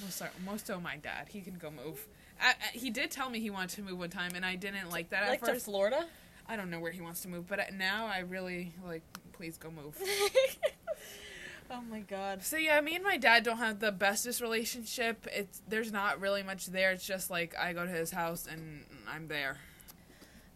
[0.00, 2.06] Most so, most so my dad, he can go move.
[2.40, 4.90] I, I, he did tell me he wanted to move one time, and I didn't
[4.90, 5.64] like that at like to first.
[5.66, 6.06] Florida.
[6.48, 9.02] I don't know where he wants to move, but now I really like.
[9.32, 10.00] Please go move.
[11.70, 12.42] oh my god.
[12.42, 15.26] So yeah, me and my dad don't have the bestest relationship.
[15.30, 16.92] It's there's not really much there.
[16.92, 19.58] It's just like I go to his house and I'm there.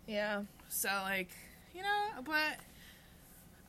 [0.06, 0.44] Yeah.
[0.68, 1.28] So like,
[1.74, 2.56] you know, but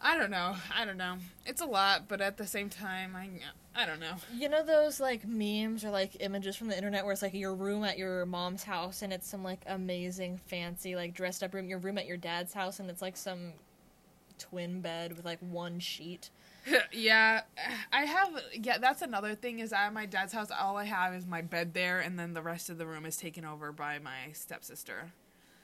[0.02, 0.56] I don't know.
[0.76, 1.18] I don't know.
[1.46, 3.30] It's a lot, but at the same time, I
[3.76, 4.16] I don't know.
[4.36, 7.56] You know those like memes or like images from the internet where it's like your
[7.56, 11.70] room at your mom's house and it's some like amazing fancy like dressed up room.
[11.70, 13.54] Your room at your dad's house and it's like some
[14.38, 16.30] twin bed with like one sheet.
[16.92, 17.42] yeah,
[17.94, 18.30] I have.
[18.54, 19.60] Yeah, that's another thing.
[19.60, 22.42] Is at my dad's house, all I have is my bed there, and then the
[22.42, 25.12] rest of the room is taken over by my stepsister.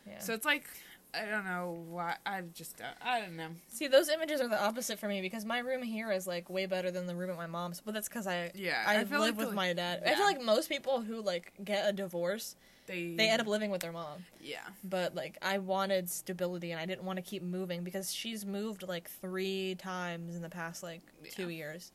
[0.08, 0.20] Yeah.
[0.20, 0.68] So it's like
[1.14, 2.16] I don't know why.
[2.26, 3.48] I just don't, I don't know.
[3.70, 6.66] See, those images are the opposite for me because my room here is like way
[6.66, 7.82] better than the room at my mom's.
[7.82, 10.04] But that's because I Yeah, I, I live like with the- my dad.
[10.06, 13.72] I feel like most people who like get a divorce, They they end up living
[13.72, 14.26] with their mom.
[14.42, 14.60] Yeah.
[14.84, 18.84] But like I wanted stability and I didn't want to keep moving because she's moved
[18.88, 21.92] like three times in the past like two years.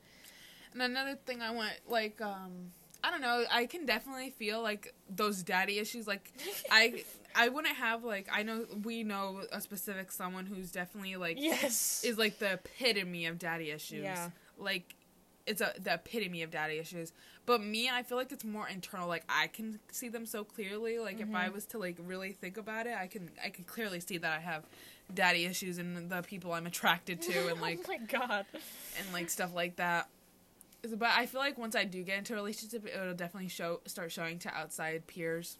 [0.73, 2.71] And another thing I want, like, um,
[3.03, 3.43] I don't know.
[3.51, 6.07] I can definitely feel like those daddy issues.
[6.07, 6.31] Like,
[6.71, 7.03] I,
[7.35, 12.03] I wouldn't have like I know we know a specific someone who's definitely like Yes.
[12.03, 14.03] is like the epitome of daddy issues.
[14.03, 14.29] Yeah.
[14.57, 14.95] Like,
[15.45, 17.11] it's a the epitome of daddy issues.
[17.45, 19.07] But me, I feel like it's more internal.
[19.07, 20.99] Like I can see them so clearly.
[20.99, 21.53] Like if I mm-hmm.
[21.53, 24.39] was to like really think about it, I can I can clearly see that I
[24.39, 24.63] have
[25.13, 28.45] daddy issues and the people I'm attracted to and like oh my god.
[28.53, 30.07] and like stuff like that.
[30.97, 34.11] But I feel like once I do get into a relationship, it'll definitely show start
[34.11, 35.57] showing to outside peers.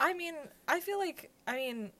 [0.00, 0.34] I mean,
[0.66, 1.90] I feel like I mean,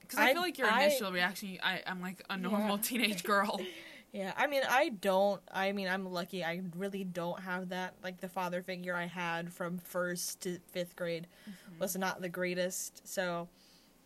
[0.00, 2.82] Because I, I- feel like your I- initial reaction, I, I'm like a normal Yeah.
[2.82, 3.60] teenage girl.
[4.12, 4.32] yeah.
[4.36, 5.40] I mean, I don't.
[5.52, 6.42] I mean, I'm lucky.
[6.44, 7.94] I really don't have that.
[8.02, 11.78] Like the father figure I had from first to fifth grade Mm-hmm.
[11.80, 13.06] was not the greatest.
[13.06, 13.48] So,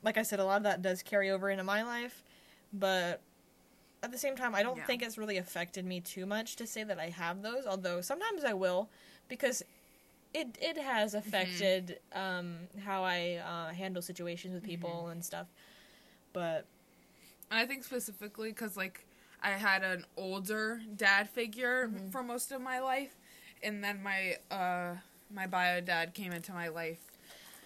[0.03, 2.23] like I said, a lot of that does carry over into my life,
[2.73, 3.21] but.
[4.01, 4.85] At the same time, I don't Yeah.
[4.87, 7.67] think it's really affected me too much to say that I have those.
[7.67, 8.89] Although sometimes I will,
[9.27, 9.65] because
[10.35, 11.29] it it has Mm-hmm.
[11.29, 15.11] affected um, how I uh, handle situations with people Mm-hmm.
[15.13, 15.47] and stuff.
[16.33, 16.67] But
[17.51, 19.05] I think specifically because like
[19.43, 22.11] I had an older dad figure Mm-hmm.
[22.11, 23.17] for most of my life,
[23.63, 24.97] and then my uh
[25.33, 26.99] my bio dad came into my life.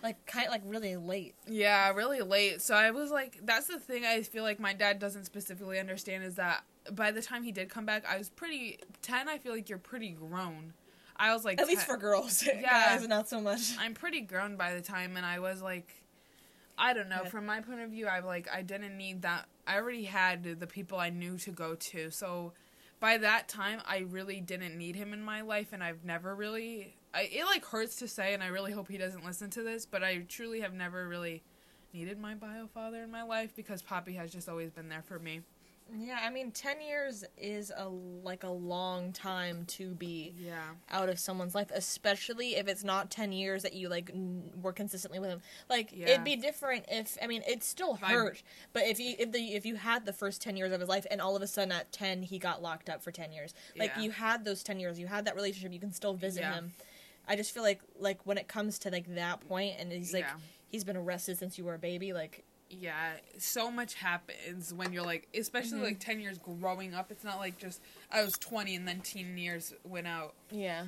[0.02, 1.34] like kind of like really late.
[1.46, 2.60] Yeah, really late.
[2.60, 6.24] So I was like, that's the thing I feel like my dad doesn't specifically understand
[6.24, 9.28] is that by the time he did come back, I was pretty ten.
[9.28, 10.72] I feel like you're pretty grown.
[11.22, 12.60] I was like, At least for girls, Yeah.
[12.60, 13.74] guys, not so much.
[13.78, 15.94] I'm pretty grown by the time, and I was like,
[16.76, 17.20] I don't know.
[17.22, 17.28] Yeah.
[17.30, 19.46] From my point of view, I like I didn't need that.
[19.66, 22.52] I already had the people I knew to go to, so
[22.98, 26.96] by that time, I really didn't need him in my life, and I've never really.
[27.14, 29.86] I, it like hurts to say, and I really hope he doesn't listen to this,
[29.86, 31.42] but I truly have never really
[31.92, 35.18] needed my bio father in my life because Poppy has just always been there for
[35.18, 35.42] me.
[35.94, 40.70] Yeah, I mean, ten years is a like a long time to be Yeah.
[40.90, 44.72] out of someone's life, especially if it's not ten years that you like n- were
[44.72, 45.42] consistently with them.
[45.68, 46.08] Like Yeah.
[46.08, 48.42] it'd be different if I mean it still hurt,
[48.72, 51.06] but if you if the if you had the first ten years of his life
[51.10, 53.92] and all of a sudden at ten he got locked up for ten years, like
[53.96, 54.02] Yeah.
[54.02, 56.54] you had those ten years, you had that relationship, you can still visit Yeah.
[56.54, 56.72] him.
[57.28, 60.26] I just feel like like when it comes to like that point and he's like
[60.70, 62.44] he's been arrested since you were a baby, like
[62.80, 65.84] yeah so much happens when you're like especially Mm-hmm.
[65.84, 67.80] like 10 years growing up it's not like just
[68.10, 70.86] i was 20 and then teen years went out yeah,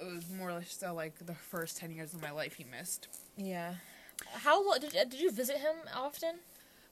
[0.00, 2.64] it was more or less so like the first 10 years of my life he
[2.64, 3.74] missed yeah.
[4.32, 6.36] How lo- did did you visit him often?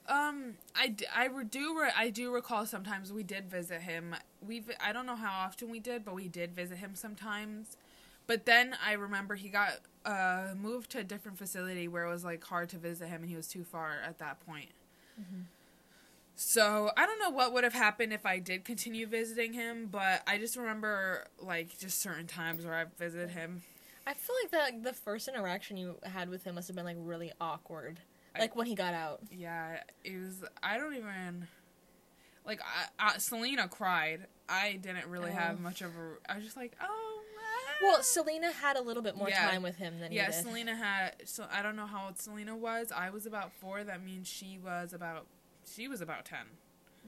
[0.09, 4.15] um i, I do i do recall sometimes we did visit him
[4.47, 7.79] we i don't know how often we did but we did visit him sometimes
[8.27, 9.73] but then i remember he got
[10.05, 13.31] uh moved to a different facility where it was like hard to visit him and
[13.31, 14.71] he was too far at that point
[16.37, 20.23] So I don't know what would have happened if I did continue visiting him, but
[20.27, 23.63] I just remember like just certain times where I visited him.
[24.05, 26.97] I feel like that the first interaction you had with him must have been like
[26.99, 28.01] really awkward.
[28.35, 29.21] I- Like when he got out.
[29.31, 30.43] Yeah, it was.
[30.61, 31.47] I don't even
[32.45, 32.61] like.
[32.99, 34.27] I, I, Selena cried.
[34.49, 35.35] I didn't really Oh.
[35.37, 36.17] have much of a.
[36.33, 37.14] I was just like, oh.
[37.85, 39.51] Ah." Well, Selena had a little bit more Yeah.
[39.51, 40.35] time with him than yeah, did.
[40.35, 41.15] Selena had.
[41.27, 42.91] So I don't know how old Selena was.
[42.93, 43.85] I was about four.
[43.85, 45.27] That means she was about.
[45.67, 46.47] She was about ten.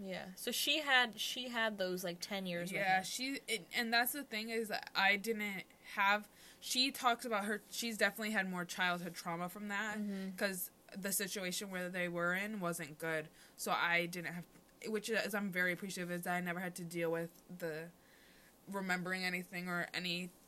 [0.05, 0.27] Yeah.
[0.37, 2.71] So she had she had those like ten years.
[2.71, 5.63] Yeah, she it, and that's the thing is that I didn't
[5.95, 6.29] have.
[6.61, 7.63] She talks about her.
[7.71, 10.31] She's definitely had more childhood trauma from that Mm-hmm.
[10.31, 13.29] because the situation where they were in wasn't good.
[13.57, 14.45] So I didn't have,
[14.89, 17.89] which is I'm very appreciative is that I never had to deal with the
[18.71, 19.87] remembering anything or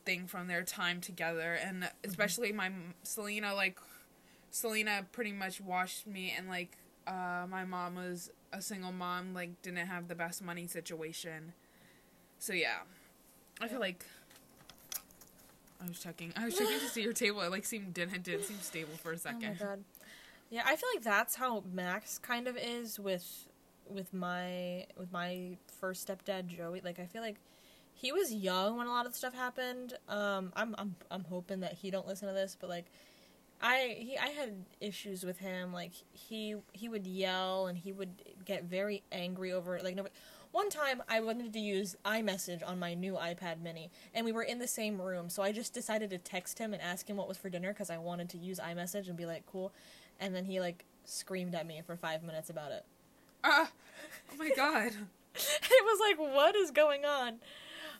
[0.09, 2.71] anything from their time together, and especially my
[3.03, 3.79] Selena like
[4.51, 9.61] Selena pretty much watched me and like uh, my mom was a single mom, like
[9.61, 11.53] didn't have the best money situation.
[12.39, 12.79] So yeah,
[13.61, 14.05] I feel like
[15.83, 16.33] I was checking.
[16.35, 17.41] I was checking to see your table.
[17.41, 19.39] It like seemed didn't didn't seem stable for a Oh second.
[19.39, 19.83] my god.
[20.49, 23.47] Yeah, I feel like that's how Max kind of is with
[23.89, 26.81] with my with my first stepdad Joey.
[26.83, 27.37] Like I feel like
[27.99, 29.93] he was young when a lot of stuff happened.
[30.07, 32.85] Um I'm I'm I'm hoping that he don't listen to this, but like
[33.61, 35.73] I he I had issues with him.
[35.73, 38.09] Like he he would yell and he would
[38.45, 39.83] get very angry over it.
[39.83, 39.99] Like
[40.51, 44.43] one time I wanted to use iMessage on my new iPad mini and we were
[44.43, 45.29] in the same room.
[45.29, 47.89] So I just decided to text him and ask him what was for dinner cuz
[47.89, 49.73] I wanted to use iMessage and be like cool.
[50.21, 52.85] And then he like screamed at me for 5 minutes about it.
[53.43, 53.69] Ah,
[54.31, 54.93] oh my god.
[55.35, 57.39] it was like what is going on?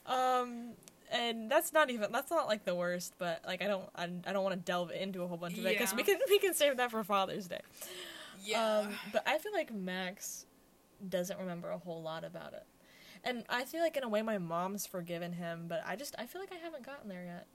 [0.06, 0.72] Um
[1.12, 4.32] and that's not even that's not like the worst, but like I don't I, I
[4.32, 6.54] don't want to delve into a whole bunch of it because we can we can
[6.54, 7.60] save that for Father's Day.
[8.44, 8.78] Yeah.
[8.80, 10.46] Um, but I feel like Max
[11.08, 12.64] doesn't remember a whole lot about it,
[13.24, 16.26] and I feel like in a way my mom's forgiven him, but I just I
[16.26, 17.46] feel like I haven't gotten there yet.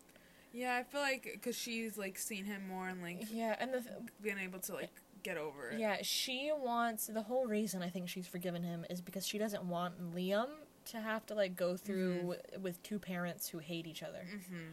[0.54, 3.80] yeah, I feel like because she's like seen him more and like Yeah, and the
[3.82, 4.92] th- been able to like
[5.24, 5.80] get over it.
[5.80, 9.64] yeah she wants the whole reason I think she's forgiven him is because she doesn't
[9.64, 10.50] want Liam
[10.86, 12.22] to have to like go through Mhm.
[12.22, 14.26] w- with two parents who hate each other.
[14.30, 14.72] Mm-hmm.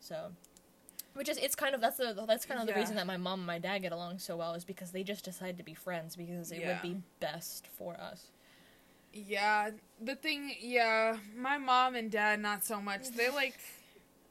[0.00, 0.32] So,
[1.14, 3.40] which is it's kind of that's the that's kind of the reason that my mom
[3.40, 6.16] and my dad get along so well is because they just decided to be friends
[6.16, 6.68] because it Yeah.
[6.74, 8.26] would be best for us.
[9.12, 9.70] Yeah,
[10.00, 13.08] the thing, yeah, my mom and dad not so much.
[13.08, 13.58] They like,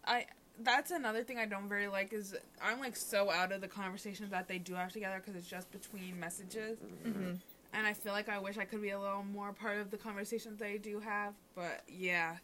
[0.05, 0.25] I.
[0.59, 4.31] That's another thing I don't very like is I'm like so out of the conversations
[4.31, 7.33] that they do have together because it's just between messages, Mm-hmm.
[7.73, 9.97] And I feel like I wish I could be a little more part of the
[9.97, 11.33] conversations they do have.
[11.55, 12.37] But yeah,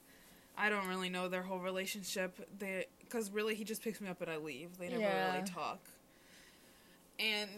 [0.57, 2.37] I don't really know their whole relationship.
[2.59, 4.77] They because really he just picks me up and I leave.
[4.77, 5.33] They never Yeah.
[5.35, 5.79] really talk.
[7.19, 7.49] And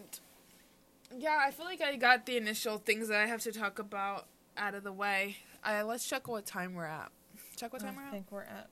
[1.17, 4.27] yeah, I feel like I got the initial things that I have to talk about
[4.57, 5.37] out of the way.
[5.63, 7.11] Uh, let's check what time we're at.
[7.55, 8.07] Check what time I we're at.
[8.07, 8.69] I think we're at.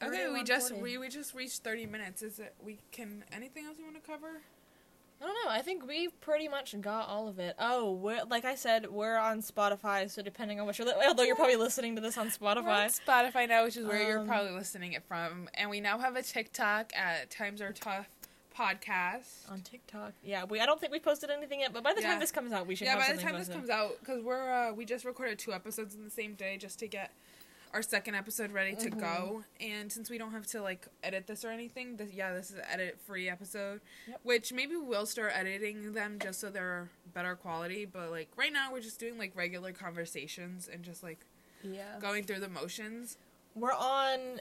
[0.00, 2.22] Okay, we just we, we just reached thirty minutes.
[2.22, 2.54] Is it?
[2.64, 4.42] We can anything else you want to cover?
[5.20, 5.50] I don't know.
[5.50, 7.56] I think we pretty much got all of it.
[7.58, 11.24] Oh, we're, like I said, we're on Spotify, so depending on what you're, li- although
[11.24, 13.00] you're probably listening to this on We're on Spotify.
[13.04, 16.14] Spotify now, which is where you're Um, probably listening it from, and we now have
[16.14, 18.06] a TikTok at Times Are Tough
[18.56, 19.50] podcast.
[19.50, 20.44] On TikTok, yeah.
[20.44, 22.10] We I don't think we posted anything yet, but by the Yeah.
[22.10, 22.86] time this comes out, we should.
[22.86, 25.94] Yeah, by the time this comes out, because we're uh, we just recorded two episodes
[25.94, 27.12] in the same day just to get
[27.72, 29.00] our second episode ready to Mhm.
[29.00, 29.44] go.
[29.60, 32.56] And since we don't have to like edit this or anything, this, yeah, this is
[32.56, 33.80] an edit free episode.
[34.06, 34.20] Yep.
[34.22, 37.84] Which maybe we'll start editing them just so they're better quality.
[37.84, 41.18] But like right now, we're just doing like regular conversations and just like
[41.62, 41.98] yeah.
[42.00, 43.18] going through the motions.
[43.54, 44.40] We're on.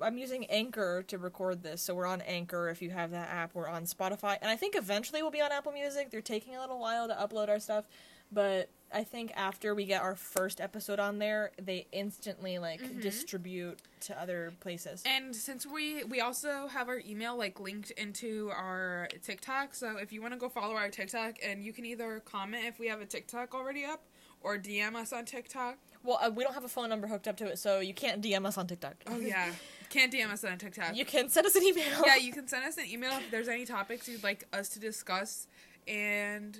[0.00, 2.68] I'm using Anchor to record this, so we're on Anchor.
[2.70, 5.52] If you have that app, we're on Spotify, and I think eventually we'll be on
[5.52, 6.10] Apple Music.
[6.10, 7.84] They're taking a little while to upload our stuff,
[8.32, 13.02] but I think after we get our first episode on there, they instantly like Mhm.
[13.02, 15.02] distribute to other places.
[15.04, 20.12] And since we we also have our email like linked into our TikTok, so if
[20.12, 23.00] you want to go follow our TikTok, and you can either comment if we have
[23.00, 24.02] a TikTok already up,
[24.40, 25.78] or DM us on TikTok.
[26.04, 28.22] Well, uh, we don't have a phone number hooked up to it, so you can't
[28.22, 28.94] DM us on TikTok.
[29.06, 29.52] Oh yeah,
[29.90, 30.94] can't DM us on TikTok.
[30.94, 32.02] you can send us an email.
[32.06, 34.78] yeah, you can send us an email if there's any topics you'd like us to
[34.78, 35.48] discuss,
[35.88, 36.58] and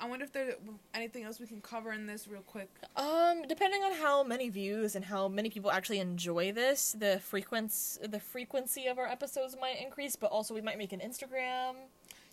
[0.00, 0.54] I wonder if there's
[0.94, 2.68] anything else we can cover in this real quick.
[2.96, 8.06] Um, depending on how many views and how many people actually enjoy this, the frequency
[8.06, 11.74] the frequency of our episodes might increase, but also we might make an Instagram.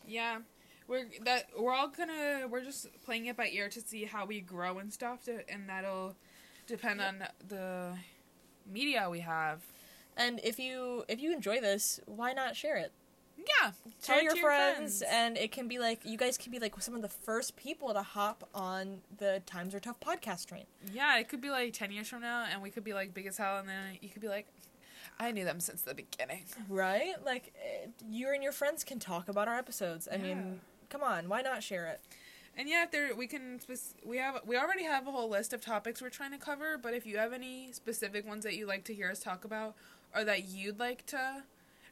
[0.08, 0.40] Yeah,
[0.88, 4.42] we're that we're all gonna we're just playing it by ear to see how we
[4.42, 6.16] grow and stuff, to, and that'll
[6.66, 7.94] depend on the
[8.72, 9.62] media we have.
[10.18, 12.92] And if you if you enjoy this, why not share it?
[13.40, 13.72] Yeah,
[14.04, 16.80] Tell it your to friends, and it can be like you guys can be like
[16.82, 20.66] some of the first people to hop on the Times Are Tough podcast train.
[20.92, 23.28] yeah, it could be like ten years from now, and we could be like big
[23.28, 24.48] as hell, and then you could be like,
[25.20, 26.46] I knew them since the beginning.
[26.68, 27.14] Right?
[27.26, 30.08] Like eh, you and your friends can talk about our episodes.
[30.12, 30.22] I Yeah.
[30.24, 32.02] mean, come on, why not share it?
[32.58, 33.60] And yeah, if there we can
[34.06, 36.94] we have we already have a whole list of topics we're trying to cover, but
[36.94, 39.76] if you have any specific ones that you'd like to hear us talk about
[40.14, 41.44] or that you'd like to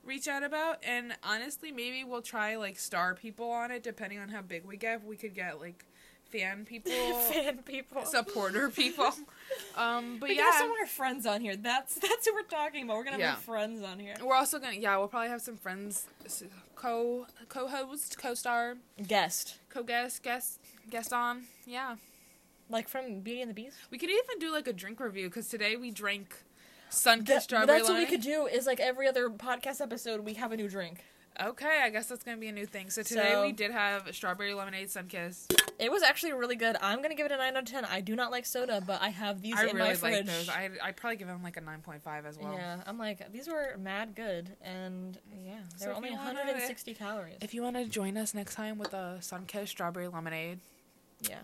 [0.07, 4.29] reach out about, and honestly, maybe we'll try like star people on it depending on
[4.29, 5.03] how big we get.
[5.05, 5.85] We could get like
[6.31, 6.91] fan people,
[7.31, 8.03] Fan people.
[8.05, 9.11] supporter people.
[9.77, 11.55] Um, but we yeah, have some of our friends on here.
[11.55, 12.97] That's that's who we're talking about.
[12.97, 13.29] We're gonna Yeah.
[13.31, 14.15] have friends on here.
[14.23, 16.05] we're also gonna yeah, we'll probably have some friends
[16.75, 18.75] co co-host, co-star,
[19.07, 20.59] Guest, co-guest, guest
[20.89, 21.43] guest on.
[21.65, 21.95] Yeah.
[22.69, 23.77] like from Beauty and the Beast.
[23.91, 26.43] We could even do like a drink review because today we drank
[26.91, 28.47] Sunkist That- strawberry that's what we could do.
[28.47, 31.03] Is like every other podcast episode, we have a new drink.
[31.39, 32.89] Okay, I guess that's gonna be a new thing.
[32.89, 35.53] So today So- we did have strawberry lemonade Sunkist.
[35.77, 36.75] It was actually really good.
[36.81, 37.85] I'm gonna give it a nine out of ten.
[37.85, 40.49] I do not like soda, but I have these I in really my like those.
[40.49, 42.53] I I probably give them like a nine point five as well.
[42.53, 46.95] yeah, I'm like these were mad good, and yeah, they're if only you wanna- 160
[46.95, 47.37] calories.
[47.41, 50.59] If you want to join us next time with a Sunkist strawberry lemonade,
[51.21, 51.41] yeah.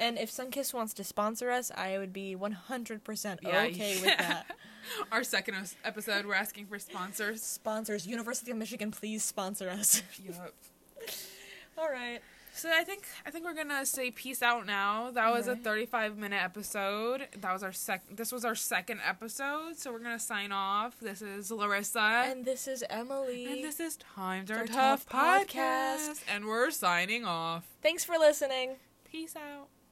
[0.00, 4.18] And if Sunkist wants to sponsor us, I would be 100% Yeah, okay you- with
[4.18, 4.46] that.
[5.12, 7.42] our second episode, we're asking for sponsors.
[7.42, 10.02] Sponsors, University of Michigan, please sponsor us.
[10.24, 10.54] Yup.
[11.78, 12.20] All right.
[12.52, 15.10] So I think I think we're gonna say peace out now.
[15.12, 17.28] That was a 35 minute episode.
[17.40, 18.02] That was our sec.
[18.14, 19.76] This was our second episode.
[19.78, 20.98] So we're gonna sign off.
[21.00, 22.00] This is Larissa.
[22.26, 23.46] And this is Emily.
[23.46, 25.46] And this is Times Are Tough Tough podcast.
[26.08, 26.22] Podcast.
[26.28, 27.64] And we're signing off.
[27.82, 28.76] Thanks for listening.
[29.10, 29.68] Peace out.